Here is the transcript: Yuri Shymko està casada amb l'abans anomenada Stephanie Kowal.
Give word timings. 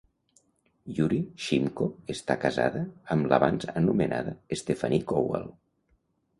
Yuri 0.99 1.19
Shymko 1.47 1.89
està 2.15 2.39
casada 2.47 2.83
amb 3.17 3.29
l'abans 3.35 3.71
anomenada 3.85 4.37
Stephanie 4.65 5.11
Kowal. 5.15 5.49